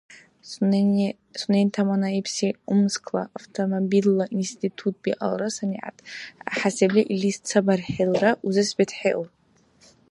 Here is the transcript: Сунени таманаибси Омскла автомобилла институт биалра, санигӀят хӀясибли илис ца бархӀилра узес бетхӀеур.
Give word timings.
Сунени 1.37 1.69
таманаибси 1.75 2.49
Омскла 2.73 3.23
автомобилла 3.39 4.25
институт 4.39 4.93
биалра, 5.03 5.49
санигӀят 5.57 5.97
хӀясибли 6.57 7.03
илис 7.13 7.37
ца 7.47 7.59
бархӀилра 7.65 8.31
узес 8.45 8.69
бетхӀеур. 8.77 9.27